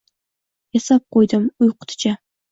Yasab 0.77 1.03
qo‘ydim, 1.15 1.43
uy-quticha 1.65 2.15